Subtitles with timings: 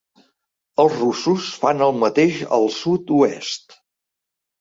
[0.83, 3.77] Els russos fan el mateix al sud-oest.